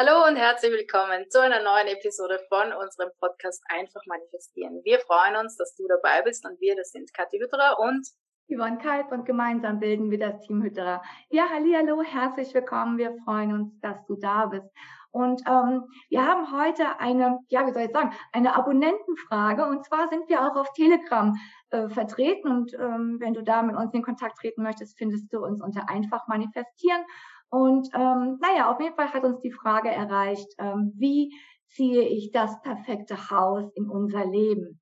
Hallo 0.00 0.28
und 0.28 0.36
herzlich 0.36 0.70
willkommen 0.70 1.28
zu 1.28 1.42
einer 1.42 1.60
neuen 1.60 1.88
Episode 1.88 2.38
von 2.48 2.72
unserem 2.72 3.10
Podcast 3.18 3.60
Einfach 3.68 4.00
Manifestieren. 4.06 4.80
Wir 4.84 5.00
freuen 5.00 5.34
uns, 5.34 5.56
dass 5.56 5.74
du 5.74 5.88
dabei 5.88 6.22
bist 6.22 6.46
und 6.46 6.60
wir, 6.60 6.76
das 6.76 6.92
sind 6.92 7.12
Kathi 7.12 7.40
Hütterer 7.40 7.80
und 7.80 8.06
Yvonne 8.46 8.78
Kalb 8.78 9.10
und 9.10 9.24
gemeinsam 9.24 9.80
bilden 9.80 10.12
wir 10.12 10.20
das 10.20 10.38
Team 10.46 10.62
Hütterer. 10.62 11.02
Ja, 11.30 11.46
hallo, 11.52 12.00
herzlich 12.04 12.54
willkommen. 12.54 12.96
Wir 12.96 13.12
freuen 13.24 13.52
uns, 13.52 13.80
dass 13.80 13.96
du 14.06 14.14
da 14.14 14.46
bist. 14.46 14.68
Und 15.10 15.42
ähm, 15.48 15.82
wir 16.10 16.24
haben 16.24 16.52
heute 16.52 17.00
eine, 17.00 17.40
ja, 17.48 17.66
wie 17.66 17.72
soll 17.72 17.82
ich 17.82 17.90
sagen, 17.90 18.14
eine 18.32 18.54
Abonnentenfrage. 18.54 19.66
Und 19.66 19.84
zwar 19.84 20.06
sind 20.06 20.28
wir 20.28 20.42
auch 20.42 20.54
auf 20.54 20.72
Telegram 20.74 21.34
äh, 21.70 21.88
vertreten. 21.88 22.52
Und 22.52 22.72
ähm, 22.74 23.16
wenn 23.18 23.34
du 23.34 23.42
da 23.42 23.62
mit 23.62 23.74
uns 23.74 23.92
in 23.92 24.02
Kontakt 24.04 24.38
treten 24.38 24.62
möchtest, 24.62 24.96
findest 24.96 25.32
du 25.32 25.44
uns 25.44 25.60
unter 25.60 25.88
einfach 25.88 26.28
manifestieren. 26.28 27.04
Und 27.50 27.88
ähm, 27.94 28.38
naja, 28.40 28.70
auf 28.70 28.80
jeden 28.80 28.94
Fall 28.94 29.12
hat 29.12 29.24
uns 29.24 29.40
die 29.40 29.52
Frage 29.52 29.90
erreicht, 29.90 30.48
ähm, 30.58 30.92
wie 30.96 31.32
ziehe 31.68 32.02
ich 32.02 32.30
das 32.32 32.60
perfekte 32.62 33.30
Haus 33.30 33.70
in 33.74 33.88
unser 33.88 34.26
Leben? 34.26 34.80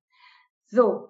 So, 0.65 1.09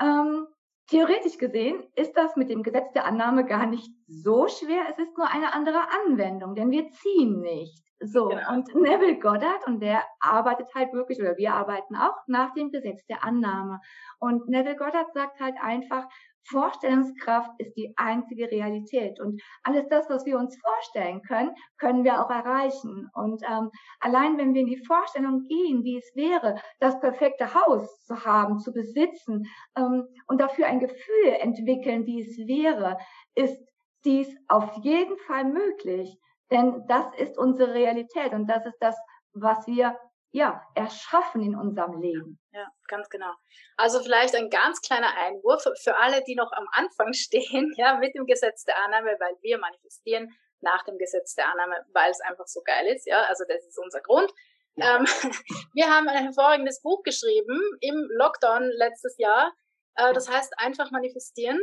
ähm, 0.00 0.46
theoretisch 0.88 1.38
gesehen 1.38 1.82
ist 1.94 2.12
das 2.16 2.36
mit 2.36 2.50
dem 2.50 2.62
Gesetz 2.62 2.92
der 2.92 3.04
Annahme 3.04 3.44
gar 3.44 3.66
nicht 3.66 3.90
so 4.06 4.46
schwer. 4.46 4.84
Es 4.88 4.98
ist 4.98 5.16
nur 5.16 5.28
eine 5.28 5.52
andere 5.52 5.80
Anwendung, 6.04 6.54
denn 6.54 6.70
wir 6.70 6.90
ziehen 6.90 7.40
nicht. 7.40 7.85
So, 8.00 8.28
genau. 8.28 8.52
und 8.52 8.74
Neville 8.74 9.18
Goddard, 9.18 9.66
und 9.66 9.80
der 9.80 10.04
arbeitet 10.20 10.68
halt 10.74 10.92
wirklich, 10.92 11.18
oder 11.18 11.36
wir 11.36 11.54
arbeiten 11.54 11.96
auch 11.96 12.14
nach 12.26 12.52
dem 12.52 12.70
Gesetz 12.70 13.04
der 13.06 13.24
Annahme. 13.24 13.80
Und 14.18 14.48
Neville 14.48 14.76
Goddard 14.76 15.12
sagt 15.14 15.40
halt 15.40 15.54
einfach, 15.62 16.06
Vorstellungskraft 16.48 17.50
ist 17.58 17.74
die 17.76 17.92
einzige 17.96 18.50
Realität. 18.50 19.20
Und 19.20 19.42
alles 19.62 19.88
das, 19.88 20.08
was 20.08 20.24
wir 20.26 20.38
uns 20.38 20.56
vorstellen 20.60 21.22
können, 21.22 21.50
können 21.78 22.04
wir 22.04 22.24
auch 22.24 22.30
erreichen. 22.30 23.08
Und 23.14 23.42
ähm, 23.48 23.70
allein 24.00 24.38
wenn 24.38 24.54
wir 24.54 24.60
in 24.60 24.68
die 24.68 24.84
Vorstellung 24.86 25.42
gehen, 25.44 25.82
wie 25.82 25.98
es 25.98 26.12
wäre, 26.14 26.60
das 26.78 27.00
perfekte 27.00 27.54
Haus 27.54 28.04
zu 28.04 28.24
haben, 28.24 28.58
zu 28.58 28.72
besitzen 28.72 29.46
ähm, 29.76 30.06
und 30.26 30.40
dafür 30.40 30.66
ein 30.66 30.80
Gefühl 30.80 31.28
entwickeln, 31.40 32.06
wie 32.06 32.20
es 32.20 32.36
wäre, 32.46 32.98
ist 33.34 33.60
dies 34.04 34.28
auf 34.48 34.70
jeden 34.82 35.16
Fall 35.26 35.44
möglich. 35.44 36.16
Denn 36.50 36.84
das 36.86 37.06
ist 37.18 37.38
unsere 37.38 37.74
Realität 37.74 38.32
und 38.32 38.46
das 38.46 38.64
ist 38.66 38.78
das, 38.80 38.96
was 39.32 39.66
wir 39.66 39.98
ja, 40.36 40.62
erschaffen 40.74 41.42
in 41.42 41.56
unserem 41.56 41.98
Leben. 42.00 42.38
Ja, 42.52 42.68
ganz 42.88 43.08
genau. 43.08 43.32
Also 43.78 44.00
vielleicht 44.00 44.34
ein 44.34 44.50
ganz 44.50 44.82
kleiner 44.82 45.16
Einwurf 45.16 45.64
für 45.82 45.96
alle, 45.96 46.22
die 46.24 46.34
noch 46.34 46.52
am 46.52 46.66
Anfang 46.72 47.12
stehen, 47.14 47.72
ja, 47.76 47.96
mit 47.96 48.14
dem 48.14 48.26
Gesetz 48.26 48.64
der 48.64 48.76
Annahme, 48.84 49.16
weil 49.18 49.34
wir 49.40 49.58
manifestieren 49.58 50.30
nach 50.60 50.84
dem 50.84 50.98
Gesetz 50.98 51.34
der 51.34 51.50
Annahme, 51.50 51.76
weil 51.94 52.10
es 52.10 52.20
einfach 52.20 52.46
so 52.46 52.60
geil 52.62 52.86
ist, 52.94 53.06
ja, 53.06 53.22
also 53.22 53.44
das 53.48 53.64
ist 53.64 53.78
unser 53.78 54.00
Grund. 54.00 54.30
Ja. 54.74 54.96
Ähm, 54.96 55.06
wir 55.74 55.88
haben 55.88 56.08
ein 56.08 56.24
hervorragendes 56.24 56.82
Buch 56.82 57.02
geschrieben 57.02 57.58
im 57.80 58.06
Lockdown 58.18 58.70
letztes 58.76 59.16
Jahr. 59.18 59.52
Äh, 59.94 60.12
das 60.12 60.28
heißt 60.28 60.58
einfach 60.58 60.90
manifestieren. 60.90 61.58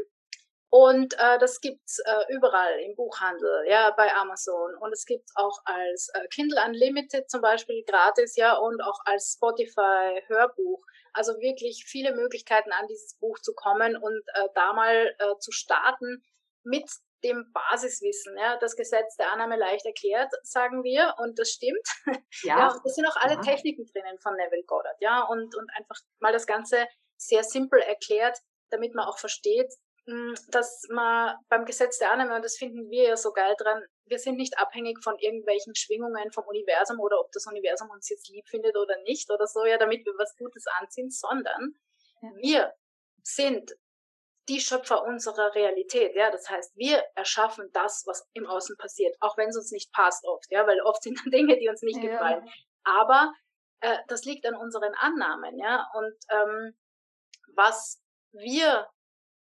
Und 0.73 1.13
äh, 1.19 1.37
das 1.37 1.61
gibt's 1.61 1.99
äh, 1.99 2.33
überall 2.33 2.79
im 2.79 2.95
Buchhandel, 2.95 3.63
ja, 3.67 3.91
bei 3.91 4.11
Amazon. 4.15 4.73
Und 4.79 4.91
es 4.91 5.05
gibt 5.05 5.29
auch 5.35 5.59
als 5.65 6.09
äh, 6.15 6.27
Kindle 6.29 6.59
Unlimited 6.65 7.29
zum 7.29 7.41
Beispiel 7.41 7.83
gratis, 7.85 8.35
ja, 8.37 8.55
und 8.55 8.81
auch 8.81 8.97
als 9.05 9.33
Spotify 9.33 10.23
Hörbuch. 10.25 10.83
Also 11.13 11.33
wirklich 11.33 11.85
viele 11.85 12.15
Möglichkeiten 12.15 12.71
an 12.71 12.87
dieses 12.87 13.19
Buch 13.19 13.37
zu 13.37 13.53
kommen 13.53 13.95
und 13.95 14.23
äh, 14.33 14.47
da 14.55 14.73
mal 14.73 15.15
äh, 15.19 15.37
zu 15.37 15.51
starten 15.51 16.23
mit 16.63 16.89
dem 17.23 17.53
Basiswissen, 17.53 18.35
ja, 18.39 18.57
das 18.57 18.75
Gesetz 18.75 19.15
der 19.17 19.31
Annahme 19.31 19.57
leicht 19.57 19.85
erklärt, 19.85 20.31
sagen 20.41 20.83
wir, 20.83 21.13
und 21.19 21.37
das 21.37 21.51
stimmt. 21.51 21.87
Ja. 22.41 22.57
ja 22.57 22.67
und 22.71 22.83
das 22.83 22.95
sind 22.95 23.05
auch 23.05 23.15
alle 23.17 23.35
ja. 23.35 23.41
Techniken 23.41 23.85
drinnen 23.85 24.17
von 24.17 24.35
Neville 24.35 24.63
Goddard, 24.63 24.97
ja, 25.01 25.21
und, 25.21 25.55
und 25.55 25.69
einfach 25.77 26.01
mal 26.19 26.33
das 26.33 26.47
Ganze 26.47 26.87
sehr 27.15 27.43
simpel 27.43 27.79
erklärt, 27.79 28.39
damit 28.71 28.95
man 28.95 29.05
auch 29.05 29.19
versteht, 29.19 29.71
dass 30.49 30.85
man 30.89 31.35
beim 31.47 31.65
Gesetz 31.65 31.97
der 31.97 32.11
Annahme, 32.11 32.35
und 32.35 32.43
das 32.43 32.57
finden 32.57 32.89
wir 32.89 33.03
ja 33.09 33.17
so 33.17 33.31
geil 33.31 33.55
dran, 33.57 33.81
wir 34.05 34.19
sind 34.19 34.35
nicht 34.35 34.57
abhängig 34.57 35.01
von 35.01 35.17
irgendwelchen 35.17 35.75
Schwingungen 35.75 36.31
vom 36.31 36.45
Universum 36.45 36.99
oder 36.99 37.19
ob 37.21 37.31
das 37.31 37.47
Universum 37.47 37.89
uns 37.89 38.09
jetzt 38.09 38.29
lieb 38.29 38.47
findet 38.49 38.75
oder 38.75 38.97
nicht 39.03 39.31
oder 39.31 39.47
so, 39.47 39.65
ja, 39.65 39.77
damit 39.77 40.05
wir 40.05 40.13
was 40.17 40.35
Gutes 40.35 40.65
anziehen, 40.79 41.09
sondern 41.09 41.75
wir 42.41 42.73
sind 43.23 43.71
die 44.49 44.59
Schöpfer 44.59 45.03
unserer 45.03 45.55
Realität, 45.55 46.15
ja, 46.15 46.29
das 46.29 46.49
heißt, 46.49 46.75
wir 46.75 47.01
erschaffen 47.15 47.69
das, 47.71 48.03
was 48.05 48.27
im 48.33 48.45
Außen 48.45 48.75
passiert, 48.77 49.15
auch 49.21 49.37
wenn 49.37 49.49
es 49.49 49.55
uns 49.55 49.71
nicht 49.71 49.93
passt 49.93 50.25
oft, 50.25 50.51
ja, 50.51 50.67
weil 50.67 50.81
oft 50.81 51.01
sind 51.01 51.17
Dinge, 51.33 51.57
die 51.57 51.69
uns 51.69 51.81
nicht 51.81 52.03
ja. 52.03 52.11
gefallen, 52.11 52.49
aber 52.83 53.33
äh, 53.79 53.99
das 54.09 54.25
liegt 54.25 54.45
an 54.45 54.55
unseren 54.55 54.93
Annahmen, 54.95 55.57
ja, 55.57 55.87
und 55.93 56.13
ähm, 56.29 56.77
was 57.55 58.01
wir 58.33 58.89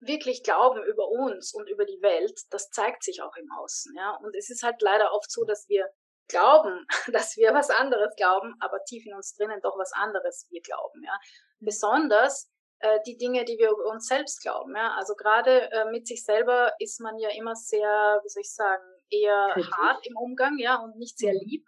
wirklich 0.02 0.42
glauben 0.42 0.82
über 0.84 1.08
uns 1.08 1.54
und 1.54 1.68
über 1.68 1.84
die 1.84 2.02
Welt, 2.02 2.40
das 2.50 2.70
zeigt 2.70 3.02
sich 3.02 3.22
auch 3.22 3.34
im 3.36 3.50
Außen, 3.52 3.94
ja. 3.96 4.16
Und 4.22 4.36
es 4.36 4.50
ist 4.50 4.62
halt 4.62 4.82
leider 4.82 5.12
oft 5.12 5.30
so, 5.30 5.44
dass 5.44 5.68
wir 5.68 5.88
glauben, 6.28 6.86
dass 7.12 7.36
wir 7.36 7.54
was 7.54 7.70
anderes 7.70 8.14
glauben, 8.16 8.54
aber 8.60 8.82
tief 8.84 9.06
in 9.06 9.14
uns 9.14 9.34
drinnen 9.34 9.60
doch 9.62 9.78
was 9.78 9.92
anderes 9.92 10.46
wir 10.50 10.60
glauben, 10.60 11.02
ja. 11.04 11.16
Besonders 11.60 12.50
äh, 12.80 12.98
die 13.06 13.16
Dinge, 13.16 13.44
die 13.44 13.58
wir 13.58 13.70
über 13.70 13.86
uns 13.86 14.06
selbst 14.06 14.42
glauben, 14.42 14.74
ja. 14.76 14.94
Also 14.96 15.14
gerade 15.14 15.70
äh, 15.70 15.90
mit 15.90 16.06
sich 16.06 16.24
selber 16.24 16.72
ist 16.78 17.00
man 17.00 17.18
ja 17.18 17.30
immer 17.30 17.54
sehr, 17.54 18.20
wie 18.22 18.28
soll 18.28 18.42
ich 18.42 18.52
sagen, 18.52 18.84
eher 19.10 19.54
hart 19.76 20.06
im 20.06 20.16
Umgang, 20.16 20.58
ja, 20.58 20.76
und 20.82 20.96
nicht 20.96 21.18
sehr 21.18 21.34
lieb. 21.34 21.64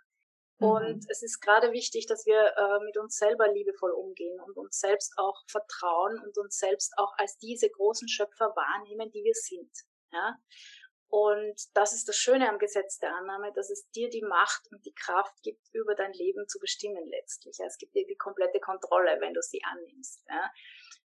Und 0.59 0.97
mhm. 0.97 1.07
es 1.09 1.23
ist 1.23 1.41
gerade 1.41 1.73
wichtig, 1.73 2.07
dass 2.07 2.27
wir 2.27 2.55
äh, 2.57 2.85
mit 2.85 2.97
uns 2.97 3.17
selber 3.17 3.49
liebevoll 3.53 3.91
umgehen 3.91 4.39
und 4.41 4.57
uns 4.57 4.79
selbst 4.79 5.13
auch 5.17 5.43
vertrauen 5.49 6.21
und 6.21 6.39
uns 6.39 6.59
selbst 6.59 6.93
auch 6.97 7.13
als 7.19 7.37
diese 7.39 7.69
großen 7.69 8.09
Schöpfer 8.09 8.55
wahrnehmen, 8.55 9.11
die 9.11 9.25
wir 9.25 9.35
sind. 9.35 9.71
Ja? 10.13 10.39
Und 11.09 11.55
das 11.75 11.93
ist 11.93 12.09
das 12.09 12.17
Schöne 12.17 12.49
am 12.49 12.59
Gesetz 12.59 12.99
der 12.99 13.15
Annahme, 13.15 13.53
dass 13.55 13.71
es 13.71 13.89
dir 13.91 14.11
die 14.11 14.23
Macht 14.23 14.67
und 14.73 14.85
die 14.85 14.95
Kraft 14.95 15.43
gibt, 15.43 15.63
über 15.73 15.95
dein 15.95 16.13
Leben 16.13 16.49
zu 16.49 16.59
bestimmen 16.59 17.09
letztlich. 17.09 17.59
Es 17.65 17.79
gibt 17.79 17.95
dir 17.95 18.07
die 18.07 18.17
komplette 18.17 18.61
Kontrolle, 18.61 19.21
wenn 19.21 19.35
du 19.35 19.43
sie 19.43 19.61
annimmst. 19.65 20.25
Ja? 20.29 20.51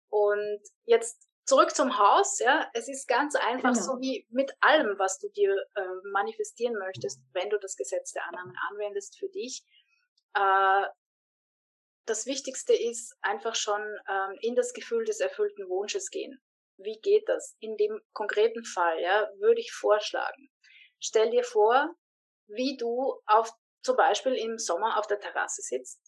Und 0.09 0.61
jetzt 0.85 1.27
zurück 1.45 1.75
zum 1.75 1.97
Haus, 1.97 2.39
ja, 2.39 2.69
es 2.73 2.87
ist 2.87 3.07
ganz 3.07 3.35
einfach 3.35 3.73
genau. 3.73 3.85
so 3.85 4.01
wie 4.01 4.27
mit 4.29 4.51
allem, 4.61 4.97
was 4.97 5.19
du 5.19 5.29
dir 5.29 5.55
äh, 5.75 5.81
manifestieren 6.11 6.75
möchtest, 6.77 7.21
wenn 7.33 7.49
du 7.49 7.59
das 7.59 7.75
Gesetz 7.75 8.11
der 8.13 8.27
Annahme 8.27 8.53
anwendest 8.69 9.17
für 9.17 9.29
dich. 9.29 9.63
Äh, 10.33 10.87
das 12.05 12.25
Wichtigste 12.25 12.73
ist 12.73 13.15
einfach 13.21 13.55
schon 13.55 13.81
ähm, 13.81 14.37
in 14.41 14.55
das 14.55 14.73
Gefühl 14.73 15.05
des 15.05 15.19
erfüllten 15.19 15.67
Wunsches 15.69 16.09
gehen. 16.09 16.39
Wie 16.77 16.99
geht 17.01 17.27
das? 17.29 17.55
In 17.59 17.77
dem 17.77 18.01
konkreten 18.13 18.63
Fall, 18.65 19.01
ja, 19.01 19.29
würde 19.37 19.61
ich 19.61 19.71
vorschlagen. 19.71 20.51
Stell 20.99 21.29
dir 21.29 21.43
vor, 21.43 21.95
wie 22.47 22.77
du 22.77 23.19
auf, 23.25 23.51
zum 23.81 23.95
Beispiel 23.95 24.33
im 24.33 24.57
Sommer 24.57 24.99
auf 24.99 25.07
der 25.07 25.19
Terrasse 25.19 25.61
sitzt, 25.61 25.99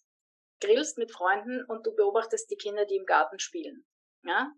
grillst 0.60 0.98
mit 0.98 1.12
Freunden 1.12 1.64
und 1.64 1.86
du 1.86 1.94
beobachtest 1.94 2.50
die 2.50 2.56
Kinder, 2.56 2.84
die 2.84 2.96
im 2.96 3.06
Garten 3.06 3.38
spielen. 3.38 3.84
Ja, 4.24 4.52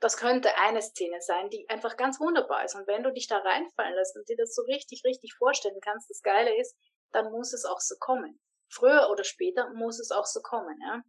das 0.00 0.16
könnte 0.16 0.56
eine 0.58 0.82
Szene 0.82 1.20
sein, 1.20 1.48
die 1.50 1.68
einfach 1.68 1.96
ganz 1.96 2.20
wunderbar 2.20 2.64
ist. 2.64 2.74
Und 2.74 2.86
wenn 2.86 3.02
du 3.02 3.12
dich 3.12 3.28
da 3.28 3.38
reinfallen 3.38 3.94
lässt 3.94 4.16
und 4.16 4.28
dir 4.28 4.36
das 4.36 4.54
so 4.54 4.62
richtig, 4.62 5.02
richtig 5.04 5.34
vorstellen 5.34 5.80
kannst, 5.80 6.10
das 6.10 6.22
Geile 6.22 6.58
ist, 6.58 6.76
dann 7.12 7.30
muss 7.30 7.52
es 7.52 7.64
auch 7.64 7.80
so 7.80 7.94
kommen. 7.98 8.40
Früher 8.68 9.08
oder 9.10 9.24
später 9.24 9.70
muss 9.74 9.98
es 10.00 10.10
auch 10.10 10.26
so 10.26 10.40
kommen, 10.42 10.76
ja. 10.82 11.02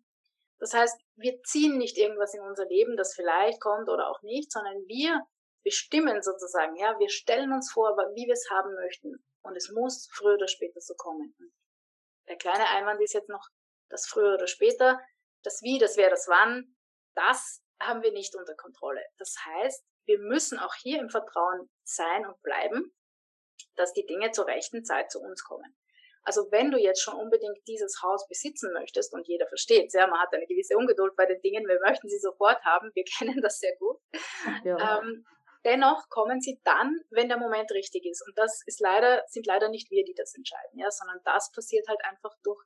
Das 0.59 0.74
heißt, 0.74 1.00
wir 1.16 1.42
ziehen 1.44 1.78
nicht 1.78 1.98
irgendwas 1.98 2.34
in 2.34 2.42
unser 2.42 2.66
Leben, 2.66 2.98
das 2.98 3.14
vielleicht 3.14 3.62
kommt 3.62 3.90
oder 3.90 4.09
auch 4.09 4.22
nicht, 4.24 4.52
sondern 4.52 4.78
wir 4.88 5.22
bestimmen 5.64 6.22
sozusagen, 6.22 6.75
ja, 6.78 6.98
wir 6.98 7.09
stellen 7.09 7.52
uns 7.52 7.72
vor, 7.72 7.96
wie 8.16 8.25
wir 8.25 8.34
es 8.34 8.50
haben 8.50 8.74
möchten. 8.74 9.24
Und 9.44 9.56
es 9.56 9.69
muss 9.69 10.09
früher 10.14 10.36
oder 10.36 10.48
später 10.48 10.80
so 10.81 10.96
kommen. 10.96 11.36
Der 12.28 12.38
kleine 12.38 12.68
Einwand 12.69 13.02
ist 13.02 13.13
jetzt 13.13 13.30
noch, 13.30 13.48
das 13.90 14.07
früher 14.07 14.33
oder 14.33 14.48
später, 14.48 15.00
das 15.44 15.62
Wie, 15.62 15.78
das 15.78 15.95
Wer, 15.98 16.10
das 16.10 16.28
Wann, 16.28 16.75
das 17.16 17.62
haben 17.79 18.01
wir 18.03 18.12
nicht 18.12 18.35
unter 18.35 18.56
Kontrolle. 18.56 19.03
Das 19.18 19.35
heißt, 19.45 19.85
wir 20.06 20.19
müssen 20.19 20.57
auch 20.57 20.74
hier 20.75 21.00
im 21.00 21.09
Vertrauen 21.09 21.69
sein 21.83 22.25
und 22.25 22.41
bleiben, 22.41 22.94
dass 23.75 23.94
die 23.94 24.06
Dinge 24.06 24.31
zur 24.31 24.47
rechten 24.47 24.83
Zeit 24.83 25.12
zu 25.12 25.19
uns 25.19 25.44
kommen. 25.44 25.75
Also 26.24 26.51
wenn 26.51 26.71
du 26.71 26.77
jetzt 26.77 27.01
schon 27.01 27.15
unbedingt 27.15 27.65
dieses 27.68 28.01
Haus 28.03 28.27
besitzen 28.27 28.74
möchtest 28.74 29.13
und 29.13 29.25
jeder 29.27 29.47
versteht, 29.47 29.94
ja, 29.94 30.07
man 30.07 30.19
hat 30.19 30.33
eine 30.33 30.45
gewisse 30.45 30.75
Ungeduld 30.75 31.15
bei 31.15 31.25
den 31.25 31.39
Dingen, 31.41 31.65
wir 31.65 31.79
möchten 31.79 32.09
sie 32.09 32.19
sofort 32.19 32.62
haben, 32.65 32.91
wir 32.94 33.06
kennen 33.18 33.41
das 33.41 33.59
sehr 33.59 33.75
gut. 33.77 33.97
Ja. 34.65 35.00
Ähm, 35.00 35.25
dennoch 35.63 36.09
kommen 36.09 36.41
sie 36.41 36.59
dann, 36.65 37.00
wenn 37.12 37.30
der 37.30 37.38
Moment 37.38 37.71
richtig 37.71 38.06
ist. 38.06 38.25
Und 38.27 38.38
das 38.38 38.62
ist 38.65 38.81
leider, 38.81 39.23
sind 39.27 39.45
leider 39.45 39.69
nicht 39.69 39.89
wir, 39.89 40.03
die 40.03 40.15
das 40.15 40.35
entscheiden, 40.35 40.80
ja, 40.80 40.91
sondern 40.91 41.21
das 41.23 41.50
passiert 41.53 41.88
halt 41.88 42.03
einfach 42.03 42.35
durch, 42.44 42.62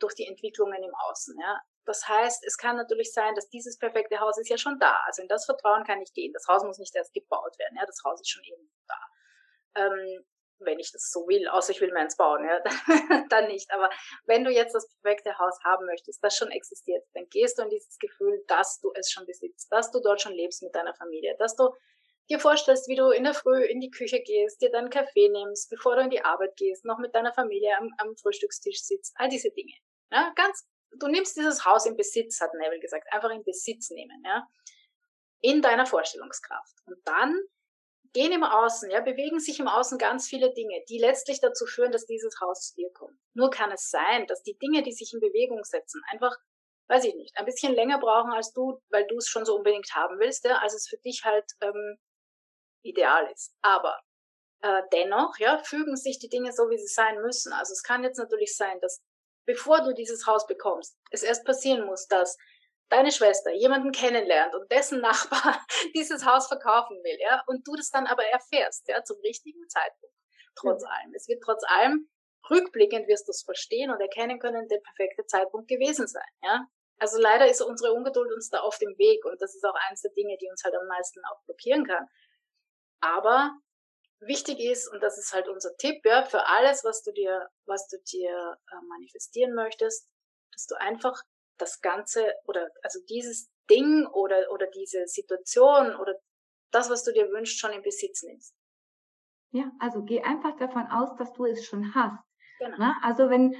durch 0.00 0.16
die 0.16 0.26
Entwicklungen 0.26 0.82
im 0.82 0.94
Außen, 1.08 1.36
ja. 1.40 1.60
Das 1.84 2.08
heißt, 2.08 2.44
es 2.46 2.56
kann 2.56 2.76
natürlich 2.76 3.12
sein, 3.12 3.34
dass 3.34 3.48
dieses 3.48 3.78
perfekte 3.78 4.20
Haus 4.20 4.38
ist 4.38 4.48
ja 4.48 4.56
schon 4.56 4.78
da. 4.78 5.02
Also 5.06 5.22
in 5.22 5.28
das 5.28 5.44
Vertrauen 5.44 5.84
kann 5.84 6.00
ich 6.00 6.12
gehen. 6.12 6.32
Das 6.32 6.46
Haus 6.48 6.64
muss 6.64 6.78
nicht 6.78 6.94
erst 6.94 7.12
gebaut 7.12 7.58
werden. 7.58 7.76
Ja, 7.76 7.86
das 7.86 8.00
Haus 8.04 8.20
ist 8.20 8.30
schon 8.30 8.44
eben 8.44 8.70
da. 8.88 9.82
Ähm, 9.82 10.24
wenn 10.60 10.78
ich 10.78 10.92
das 10.92 11.10
so 11.10 11.26
will, 11.26 11.48
außer 11.48 11.72
ich 11.72 11.80
will 11.80 11.92
mir 11.92 12.00
eins 12.00 12.16
bauen, 12.16 12.44
ja, 12.44 12.60
dann 13.28 13.48
nicht. 13.48 13.70
Aber 13.72 13.90
wenn 14.24 14.44
du 14.44 14.50
jetzt 14.50 14.74
das 14.74 14.88
perfekte 15.02 15.36
Haus 15.38 15.58
haben 15.64 15.86
möchtest, 15.86 16.22
das 16.22 16.36
schon 16.36 16.50
existiert, 16.50 17.04
dann 17.12 17.28
gehst 17.28 17.58
du 17.58 17.62
in 17.62 17.70
dieses 17.70 17.98
Gefühl, 17.98 18.42
dass 18.46 18.80
du 18.80 18.92
es 18.94 19.10
schon 19.10 19.26
besitzt, 19.26 19.70
dass 19.70 19.90
du 19.90 20.00
dort 20.00 20.22
schon 20.22 20.32
lebst 20.32 20.62
mit 20.62 20.74
deiner 20.74 20.94
Familie, 20.94 21.36
dass 21.38 21.56
du 21.56 21.70
dir 22.30 22.38
vorstellst, 22.38 22.88
wie 22.88 22.96
du 22.96 23.10
in 23.10 23.24
der 23.24 23.34
Früh 23.34 23.64
in 23.64 23.80
die 23.80 23.90
Küche 23.90 24.20
gehst, 24.20 24.62
dir 24.62 24.70
deinen 24.70 24.90
Kaffee 24.90 25.28
nimmst, 25.28 25.68
bevor 25.70 25.96
du 25.96 26.02
in 26.02 26.10
die 26.10 26.24
Arbeit 26.24 26.56
gehst, 26.56 26.84
noch 26.84 26.98
mit 26.98 27.14
deiner 27.14 27.32
Familie 27.32 27.76
am, 27.76 27.90
am 27.98 28.16
Frühstückstisch 28.16 28.82
sitzt, 28.82 29.14
all 29.16 29.28
diese 29.28 29.50
Dinge. 29.50 29.74
Ja, 30.10 30.32
ganz, 30.36 30.66
du 30.98 31.08
nimmst 31.08 31.36
dieses 31.36 31.64
Haus 31.64 31.86
in 31.86 31.96
Besitz, 31.96 32.40
hat 32.40 32.54
Neville 32.54 32.80
gesagt, 32.80 33.06
einfach 33.12 33.30
in 33.30 33.44
Besitz 33.44 33.90
nehmen, 33.90 34.22
ja, 34.24 34.46
in 35.40 35.62
deiner 35.62 35.86
Vorstellungskraft. 35.86 36.74
Und 36.86 36.96
dann 37.04 37.38
gehen 38.12 38.32
im 38.32 38.44
Außen, 38.44 38.90
ja, 38.90 39.00
bewegen 39.00 39.40
sich 39.40 39.58
im 39.60 39.68
Außen 39.68 39.98
ganz 39.98 40.28
viele 40.28 40.52
Dinge, 40.54 40.82
die 40.88 40.98
letztlich 40.98 41.40
dazu 41.40 41.66
führen, 41.66 41.92
dass 41.92 42.06
dieses 42.06 42.40
Haus 42.40 42.68
zu 42.68 42.76
dir 42.76 42.90
kommt. 42.92 43.18
Nur 43.34 43.50
kann 43.50 43.72
es 43.72 43.90
sein, 43.90 44.26
dass 44.26 44.42
die 44.42 44.56
Dinge, 44.56 44.82
die 44.82 44.92
sich 44.92 45.12
in 45.12 45.20
Bewegung 45.20 45.64
setzen, 45.64 46.00
einfach, 46.10 46.34
weiß 46.88 47.04
ich 47.04 47.14
nicht, 47.16 47.36
ein 47.36 47.44
bisschen 47.44 47.74
länger 47.74 47.98
brauchen 47.98 48.32
als 48.32 48.52
du, 48.52 48.80
weil 48.90 49.06
du 49.06 49.16
es 49.16 49.28
schon 49.28 49.44
so 49.44 49.56
unbedingt 49.56 49.92
haben 49.94 50.18
willst, 50.20 50.44
ja, 50.44 50.58
als 50.58 50.74
es 50.74 50.88
für 50.88 50.98
dich 50.98 51.24
halt 51.24 51.44
ähm, 51.60 51.98
ideal 52.82 53.28
ist. 53.32 53.52
Aber 53.62 53.98
äh, 54.60 54.82
dennoch, 54.92 55.36
ja, 55.38 55.58
fügen 55.58 55.96
sich 55.96 56.18
die 56.18 56.28
Dinge 56.28 56.52
so, 56.52 56.70
wie 56.70 56.78
sie 56.78 56.86
sein 56.86 57.20
müssen. 57.20 57.52
Also 57.52 57.72
es 57.72 57.82
kann 57.82 58.04
jetzt 58.04 58.18
natürlich 58.18 58.56
sein, 58.56 58.80
dass 58.80 59.02
bevor 59.46 59.82
du 59.82 59.92
dieses 59.94 60.26
Haus 60.26 60.46
bekommst, 60.46 60.96
es 61.10 61.22
erst 61.22 61.44
passieren 61.44 61.86
muss, 61.86 62.06
dass 62.06 62.36
deine 62.88 63.12
Schwester 63.12 63.52
jemanden 63.52 63.92
kennenlernt 63.92 64.54
und 64.54 64.70
dessen 64.70 65.00
Nachbar 65.04 65.64
dieses 65.94 66.24
Haus 66.24 66.46
verkaufen 66.46 66.96
will, 67.02 67.18
ja, 67.20 67.42
und 67.46 67.66
du 67.66 67.74
das 67.76 67.90
dann 67.90 68.06
aber 68.06 68.24
erfährst, 68.24 68.88
ja, 68.88 69.02
zum 69.04 69.18
richtigen 69.20 69.68
Zeitpunkt. 69.68 70.14
Trotz 70.56 70.82
mhm. 70.82 70.88
allem. 70.88 71.14
Es 71.14 71.28
wird 71.28 71.42
trotz 71.44 71.62
allem 71.66 72.08
rückblickend 72.50 73.08
wirst 73.08 73.26
du 73.26 73.30
es 73.30 73.42
verstehen 73.42 73.90
und 73.90 74.00
erkennen 74.00 74.38
können, 74.38 74.68
der 74.68 74.78
perfekte 74.78 75.24
Zeitpunkt 75.26 75.68
gewesen 75.68 76.06
sein, 76.06 76.28
ja. 76.42 76.66
Also 76.98 77.18
leider 77.18 77.48
ist 77.48 77.60
unsere 77.60 77.92
Ungeduld 77.92 78.32
uns 78.32 78.50
da 78.50 78.60
auf 78.60 78.78
dem 78.78 78.96
Weg 78.98 79.24
und 79.24 79.40
das 79.42 79.54
ist 79.54 79.64
auch 79.64 79.74
eines 79.88 80.02
der 80.02 80.12
Dinge, 80.12 80.36
die 80.40 80.48
uns 80.48 80.62
halt 80.62 80.74
am 80.76 80.86
meisten 80.86 81.20
auch 81.24 81.42
blockieren 81.44 81.84
kann. 81.84 82.06
Aber 83.00 83.50
wichtig 84.20 84.60
ist, 84.60 84.88
und 84.90 85.02
das 85.02 85.18
ist 85.18 85.32
halt 85.32 85.48
unser 85.48 85.76
Tipp, 85.76 86.04
ja, 86.04 86.24
für 86.24 86.46
alles, 86.46 86.84
was 86.84 87.02
du 87.02 87.12
dir, 87.12 87.48
was 87.66 87.86
du 87.88 87.96
dir 88.10 88.56
äh, 88.70 88.86
manifestieren 88.88 89.54
möchtest, 89.54 90.08
dass 90.52 90.66
du 90.66 90.76
einfach 90.78 91.20
das 91.58 91.80
Ganze 91.80 92.32
oder 92.46 92.68
also 92.82 93.00
dieses 93.08 93.50
Ding 93.70 94.06
oder, 94.06 94.50
oder 94.50 94.66
diese 94.68 95.06
Situation 95.06 95.94
oder 95.96 96.14
das, 96.70 96.90
was 96.90 97.04
du 97.04 97.12
dir 97.12 97.30
wünschst, 97.30 97.58
schon 97.58 97.72
in 97.72 97.82
Besitz 97.82 98.22
nimmst. 98.22 98.54
Ja, 99.52 99.70
also 99.78 100.02
geh 100.02 100.22
einfach 100.22 100.56
davon 100.56 100.86
aus, 100.88 101.14
dass 101.16 101.32
du 101.32 101.44
es 101.44 101.64
schon 101.64 101.94
hast. 101.94 102.18
Genau. 102.58 102.76
Na, 102.78 102.96
also 103.02 103.30
wenn, 103.30 103.54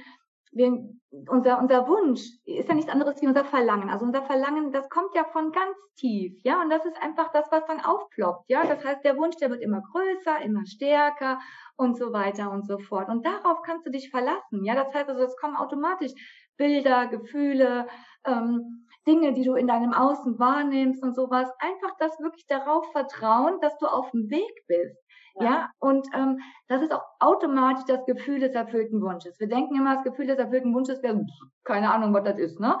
wir, 0.55 0.87
unser, 1.27 1.59
unser 1.59 1.87
Wunsch 1.87 2.21
ist 2.45 2.69
ja 2.69 2.75
nichts 2.75 2.89
anderes 2.89 3.21
wie 3.21 3.27
unser 3.27 3.43
Verlangen. 3.43 3.89
Also 3.89 4.05
unser 4.05 4.23
Verlangen, 4.23 4.71
das 4.71 4.89
kommt 4.89 5.13
ja 5.13 5.25
von 5.25 5.51
ganz 5.51 5.75
tief, 5.97 6.39
ja, 6.43 6.61
und 6.61 6.69
das 6.69 6.85
ist 6.85 7.01
einfach 7.01 7.31
das, 7.33 7.51
was 7.51 7.65
dann 7.65 7.83
aufploppt, 7.83 8.49
ja. 8.49 8.65
Das 8.65 8.83
heißt, 8.83 9.03
der 9.03 9.17
Wunsch, 9.17 9.35
der 9.35 9.49
wird 9.49 9.61
immer 9.61 9.81
größer, 9.81 10.41
immer 10.41 10.65
stärker 10.65 11.39
und 11.75 11.97
so 11.97 12.13
weiter 12.13 12.51
und 12.51 12.65
so 12.65 12.79
fort. 12.79 13.09
Und 13.09 13.25
darauf 13.25 13.61
kannst 13.63 13.85
du 13.85 13.91
dich 13.91 14.09
verlassen, 14.09 14.63
ja. 14.63 14.75
Das 14.75 14.93
heißt 14.93 15.09
also, 15.09 15.23
es 15.23 15.35
kommen 15.37 15.57
automatisch 15.57 16.13
Bilder, 16.57 17.07
Gefühle, 17.07 17.87
ähm, 18.25 18.85
Dinge, 19.07 19.33
die 19.33 19.43
du 19.43 19.53
in 19.55 19.67
deinem 19.67 19.93
Außen 19.93 20.39
wahrnimmst 20.39 21.03
und 21.03 21.15
sowas. 21.15 21.49
Einfach 21.59 21.95
das 21.99 22.19
wirklich 22.19 22.47
darauf 22.47 22.91
vertrauen, 22.91 23.59
dass 23.61 23.77
du 23.77 23.85
auf 23.85 24.09
dem 24.11 24.29
Weg 24.29 24.65
bist. 24.67 24.97
Ja, 25.37 25.43
ja? 25.43 25.69
und 25.79 26.07
ähm, 26.15 26.39
das 26.69 26.81
ist 26.81 26.93
auch 26.93 27.03
automatisch 27.19 27.83
das 27.87 28.05
Gefühl 28.05 28.39
des 28.39 28.55
erfüllten 28.55 29.01
Wunsches. 29.01 29.37
Wir 29.39 29.47
denken 29.47 29.75
immer, 29.75 29.95
das 29.95 30.03
Gefühl 30.03 30.27
des 30.27 30.37
erfüllten 30.37 30.73
Wunsches 30.73 31.03
wäre, 31.03 31.25
keine 31.65 31.91
Ahnung, 31.91 32.13
was 32.13 32.23
das 32.23 32.39
ist, 32.39 32.59
ne? 32.59 32.79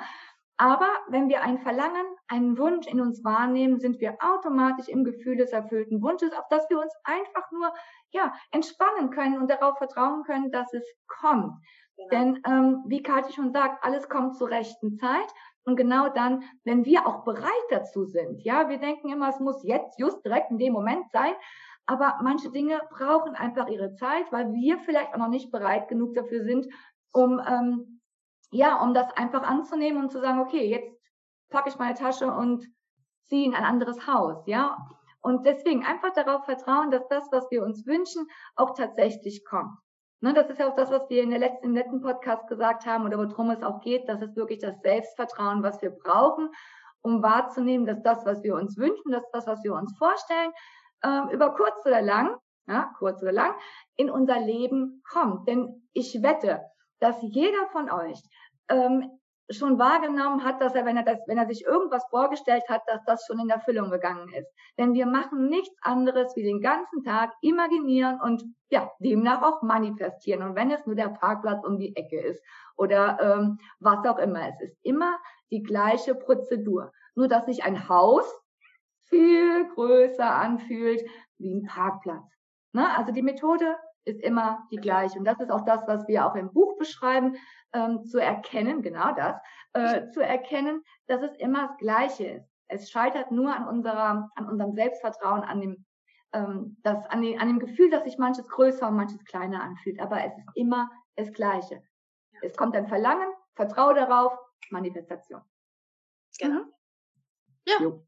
Aber 0.57 0.87
wenn 1.09 1.27
wir 1.27 1.41
ein 1.41 1.59
Verlangen, 1.59 2.05
einen 2.29 2.57
Wunsch 2.57 2.87
in 2.87 3.01
uns 3.01 3.25
wahrnehmen, 3.25 3.79
sind 3.79 3.99
wir 3.99 4.15
automatisch 4.21 4.87
im 4.87 5.03
Gefühl 5.03 5.35
des 5.35 5.51
erfüllten 5.51 6.01
Wunsches, 6.01 6.31
auf 6.31 6.45
das 6.49 6.69
wir 6.69 6.79
uns 6.79 6.93
einfach 7.03 7.51
nur 7.51 7.73
ja 8.11 8.33
entspannen 8.51 9.09
können 9.09 9.37
und 9.37 9.49
darauf 9.49 9.77
vertrauen 9.77 10.23
können, 10.23 10.51
dass 10.51 10.73
es 10.73 10.85
kommt. 11.07 11.51
Genau. 11.97 12.09
Denn 12.09 12.43
ähm, 12.45 12.83
wie 12.87 13.01
Kathi 13.01 13.33
schon 13.33 13.51
sagt, 13.51 13.83
alles 13.83 14.09
kommt 14.09 14.35
zur 14.35 14.49
rechten 14.49 14.97
Zeit. 14.97 15.27
Und 15.63 15.77
genau 15.77 16.09
dann, 16.09 16.43
wenn 16.63 16.85
wir 16.85 17.07
auch 17.07 17.23
bereit 17.23 17.51
dazu 17.69 18.05
sind, 18.05 18.43
ja, 18.43 18.69
wir 18.69 18.77
denken 18.77 19.09
immer, 19.09 19.29
es 19.29 19.39
muss 19.39 19.63
jetzt 19.63 19.97
just 19.99 20.23
direkt 20.23 20.51
in 20.51 20.59
dem 20.59 20.73
Moment 20.73 21.09
sein, 21.11 21.33
aber 21.87 22.19
manche 22.21 22.51
Dinge 22.51 22.81
brauchen 22.91 23.35
einfach 23.35 23.67
ihre 23.67 23.93
Zeit, 23.93 24.31
weil 24.31 24.53
wir 24.53 24.77
vielleicht 24.79 25.13
auch 25.13 25.17
noch 25.17 25.27
nicht 25.27 25.51
bereit 25.51 25.87
genug 25.87 26.13
dafür 26.13 26.43
sind, 26.43 26.67
um 27.11 27.41
ähm, 27.47 28.01
ja, 28.51 28.81
um 28.81 28.93
das 28.93 29.11
einfach 29.17 29.43
anzunehmen 29.43 30.01
und 30.01 30.11
zu 30.11 30.19
sagen, 30.19 30.39
okay, 30.39 30.67
jetzt 30.67 30.95
packe 31.49 31.69
ich 31.69 31.77
meine 31.77 31.95
Tasche 31.95 32.31
und 32.31 32.65
ziehe 33.23 33.45
in 33.45 33.55
ein 33.55 33.63
anderes 33.63 34.07
Haus, 34.07 34.45
ja. 34.45 34.77
Und 35.21 35.45
deswegen 35.45 35.83
einfach 35.83 36.13
darauf 36.13 36.45
vertrauen, 36.45 36.91
dass 36.91 37.07
das, 37.07 37.27
was 37.31 37.49
wir 37.49 37.63
uns 37.63 37.85
wünschen, 37.87 38.27
auch 38.55 38.75
tatsächlich 38.75 39.43
kommt. 39.43 39.75
Ne, 40.25 40.33
das 40.33 40.49
ist 40.49 40.57
ja 40.57 40.67
auch 40.67 40.75
das, 40.75 40.89
was 40.89 41.07
wir 41.07 41.21
in 41.21 41.29
der 41.29 41.37
letzten, 41.37 41.67
im 41.67 41.75
letzten 41.75 42.01
Podcast 42.01 42.47
gesagt 42.47 42.87
haben 42.87 43.05
oder 43.05 43.19
worum 43.19 43.51
es 43.51 43.61
auch 43.61 43.79
geht. 43.81 44.09
Das 44.09 44.23
ist 44.23 44.35
wirklich 44.35 44.57
das 44.57 44.73
Selbstvertrauen, 44.81 45.61
was 45.61 45.79
wir 45.83 45.91
brauchen, 45.91 46.49
um 47.03 47.21
wahrzunehmen, 47.21 47.85
dass 47.85 48.01
das, 48.01 48.25
was 48.25 48.41
wir 48.41 48.55
uns 48.55 48.75
wünschen, 48.75 49.11
dass 49.11 49.29
das, 49.33 49.45
was 49.45 49.63
wir 49.63 49.75
uns 49.75 49.95
vorstellen, 49.99 50.51
ähm, 51.03 51.29
über 51.29 51.53
kurz 51.53 51.85
oder 51.85 52.01
lang, 52.01 52.35
ja, 52.65 52.91
kurz 52.97 53.21
oder 53.21 53.33
lang, 53.33 53.53
in 53.97 54.09
unser 54.09 54.39
Leben 54.39 55.03
kommt. 55.07 55.47
Denn 55.47 55.87
ich 55.93 56.23
wette, 56.23 56.59
dass 56.99 57.17
jeder 57.21 57.67
von 57.67 57.91
euch 57.91 58.19
ähm, 58.69 59.07
schon 59.49 59.77
wahrgenommen 59.77 60.43
hat, 60.43 60.59
dass 60.61 60.73
er, 60.73 60.85
wenn 60.85 60.97
er 60.97 61.03
das, 61.03 61.19
wenn 61.27 61.37
er 61.37 61.47
sich 61.47 61.63
irgendwas 61.65 62.03
vorgestellt 62.09 62.63
hat, 62.67 62.81
dass 62.87 63.03
das 63.05 63.25
schon 63.25 63.39
in 63.39 63.49
Erfüllung 63.49 63.91
gegangen 63.91 64.31
ist. 64.33 64.51
Denn 64.77 64.93
wir 64.93 65.05
machen 65.05 65.49
nichts 65.49 65.75
anderes 65.81 66.35
wie 66.35 66.43
den 66.43 66.61
ganzen 66.61 67.03
Tag 67.03 67.31
imaginieren 67.41 68.19
und 68.21 68.43
ja, 68.69 68.91
demnach 68.99 69.43
auch 69.43 69.61
manifestieren. 69.61 70.41
Und 70.41 70.55
wenn 70.55 70.71
es 70.71 70.85
nur 70.85 70.95
der 70.95 71.09
Parkplatz 71.09 71.63
um 71.63 71.77
die 71.77 71.95
Ecke 71.95 72.19
ist 72.19 72.43
oder 72.75 73.19
ähm, 73.21 73.59
was 73.79 74.05
auch 74.07 74.17
immer, 74.17 74.47
es 74.49 74.61
ist 74.61 74.77
immer 74.81 75.17
die 75.51 75.61
gleiche 75.61 76.15
Prozedur. 76.15 76.91
Nur 77.13 77.27
dass 77.27 77.45
sich 77.45 77.63
ein 77.63 77.87
Haus 77.87 78.25
viel 79.03 79.67
größer 79.75 80.29
anfühlt 80.29 81.01
wie 81.37 81.53
ein 81.53 81.65
Parkplatz. 81.65 82.25
Ne? 82.73 82.89
Also 82.97 83.11
die 83.11 83.21
Methode 83.21 83.75
ist 84.05 84.21
immer 84.21 84.67
die 84.71 84.77
gleiche. 84.77 85.19
Und 85.19 85.25
das 85.25 85.39
ist 85.39 85.51
auch 85.51 85.65
das, 85.65 85.85
was 85.87 86.07
wir 86.07 86.25
auch 86.25 86.35
im 86.35 86.53
Buch 86.53 86.77
beschreiben, 86.77 87.35
ähm, 87.73 88.05
zu 88.05 88.19
erkennen, 88.19 88.81
genau 88.81 89.13
das, 89.13 89.35
äh, 89.73 90.09
zu 90.09 90.21
erkennen, 90.21 90.83
dass 91.07 91.21
es 91.21 91.35
immer 91.37 91.67
das 91.67 91.77
Gleiche 91.77 92.25
ist. 92.27 92.49
Es 92.67 92.89
scheitert 92.89 93.31
nur 93.31 93.55
an 93.55 93.67
unserer, 93.67 94.31
an 94.35 94.49
unserem 94.49 94.73
Selbstvertrauen, 94.73 95.43
an 95.43 95.61
dem, 95.61 95.85
ähm, 96.33 96.77
das, 96.81 97.05
an, 97.07 97.21
den, 97.21 97.39
an 97.39 97.47
dem 97.47 97.59
Gefühl, 97.59 97.89
dass 97.89 98.03
sich 98.03 98.17
manches 98.17 98.47
größer 98.47 98.87
und 98.87 98.95
manches 98.95 99.23
kleiner 99.25 99.61
anfühlt. 99.61 99.99
Aber 99.99 100.23
es 100.23 100.35
ist 100.37 100.49
immer 100.55 100.89
das 101.15 101.31
Gleiche. 101.33 101.83
Es 102.41 102.55
kommt 102.55 102.75
ein 102.75 102.87
Verlangen, 102.87 103.29
Vertraue 103.55 103.93
darauf, 103.93 104.33
Manifestation. 104.69 105.41
Genau. 106.39 106.61
Mhm. 106.61 106.73
Ja. 107.67 107.79
Jo. 107.81 108.05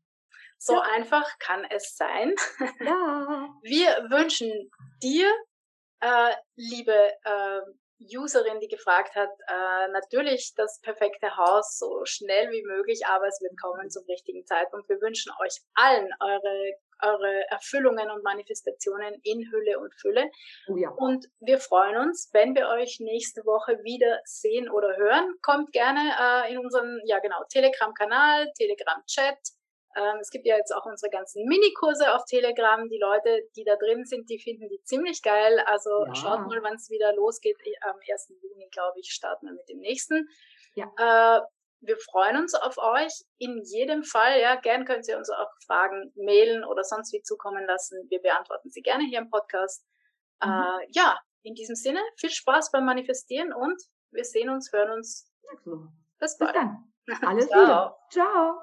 So 0.59 0.73
ja. 0.73 0.81
einfach 0.95 1.37
kann 1.39 1.65
es 1.69 1.95
sein. 1.95 2.33
Ja. 2.79 3.49
Wir 3.61 3.89
wünschen 4.09 4.71
dir, 5.01 5.27
äh, 6.01 6.33
liebe 6.55 6.93
äh, 7.23 7.61
Userin, 7.99 8.59
die 8.59 8.67
gefragt 8.67 9.15
hat, 9.15 9.29
äh, 9.47 9.87
natürlich 9.91 10.53
das 10.55 10.79
perfekte 10.81 11.35
Haus 11.35 11.77
so 11.79 12.05
schnell 12.05 12.51
wie 12.51 12.63
möglich, 12.63 13.05
aber 13.07 13.27
es 13.27 13.41
wird 13.41 13.59
kommen 13.59 13.89
zum 13.89 14.03
richtigen 14.05 14.45
Zeitpunkt. 14.45 14.87
Wir 14.87 15.01
wünschen 15.01 15.31
euch 15.43 15.61
allen 15.73 16.07
eure, 16.19 16.73
eure 17.01 17.49
Erfüllungen 17.49 18.11
und 18.11 18.23
Manifestationen 18.23 19.15
in 19.23 19.49
Hülle 19.51 19.79
und 19.79 19.93
Fülle. 19.99 20.29
Oh 20.67 20.77
ja. 20.77 20.89
Und 20.91 21.25
wir 21.39 21.57
freuen 21.57 21.97
uns, 21.97 22.29
wenn 22.33 22.53
wir 22.55 22.67
euch 22.69 22.99
nächste 22.99 23.41
Woche 23.45 23.83
wieder 23.83 24.19
sehen 24.25 24.69
oder 24.69 24.95
hören. 24.97 25.33
Kommt 25.41 25.71
gerne 25.71 26.13
äh, 26.19 26.51
in 26.51 26.59
unseren, 26.59 27.01
ja 27.05 27.19
genau, 27.19 27.43
Telegram-Kanal, 27.49 28.51
Telegram-Chat 28.57 29.39
ähm, 29.97 30.17
es 30.21 30.29
gibt 30.29 30.45
ja 30.45 30.55
jetzt 30.55 30.71
auch 30.71 30.85
unsere 30.85 31.09
ganzen 31.09 31.45
Minikurse 31.45 32.13
auf 32.13 32.23
Telegram. 32.25 32.87
Die 32.87 32.99
Leute, 32.99 33.41
die 33.55 33.63
da 33.63 33.75
drin 33.75 34.05
sind, 34.05 34.29
die 34.29 34.39
finden 34.39 34.69
die 34.69 34.81
ziemlich 34.83 35.23
geil. 35.23 35.59
Also 35.65 36.05
ja. 36.05 36.15
schaut 36.15 36.47
mal, 36.47 36.61
wann 36.61 36.75
es 36.75 36.89
wieder 36.89 37.13
losgeht. 37.15 37.57
Am 37.81 37.95
1. 37.95 38.33
Juni, 38.41 38.67
glaube 38.71 38.99
ich, 38.99 39.11
starten 39.11 39.47
wir 39.47 39.53
mit 39.53 39.67
dem 39.67 39.79
nächsten. 39.79 40.27
Ja. 40.75 40.85
Äh, 40.97 41.41
wir 41.79 41.97
freuen 41.97 42.37
uns 42.37 42.53
auf 42.53 42.77
euch. 42.77 43.23
In 43.39 43.61
jedem 43.63 44.03
Fall, 44.03 44.39
ja, 44.39 44.55
gern 44.55 44.85
könnt 44.85 45.07
ihr 45.07 45.17
uns 45.17 45.29
auch 45.29 45.49
Fragen 45.65 46.11
mailen 46.15 46.63
oder 46.63 46.83
sonst 46.83 47.11
wie 47.13 47.21
zukommen 47.21 47.65
lassen. 47.65 48.05
Wir 48.09 48.21
beantworten 48.21 48.69
sie 48.69 48.81
gerne 48.81 49.03
hier 49.03 49.19
im 49.19 49.29
Podcast. 49.29 49.83
Mhm. 50.43 50.51
Äh, 50.51 50.87
ja, 50.91 51.19
in 51.41 51.55
diesem 51.55 51.75
Sinne, 51.75 52.01
viel 52.17 52.29
Spaß 52.29 52.71
beim 52.71 52.85
Manifestieren 52.85 53.53
und 53.53 53.81
wir 54.11 54.25
sehen 54.25 54.49
uns, 54.49 54.71
hören 54.71 54.91
uns. 54.91 55.31
Bis 56.19 56.37
bald. 56.37 56.53
Bis 56.53 56.61
dann. 56.61 56.93
Alles 57.27 57.47
Ciao. 57.47 57.95
Ciao. 58.11 58.61